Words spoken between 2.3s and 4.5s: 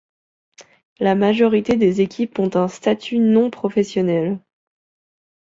ont un statut non-professionnel.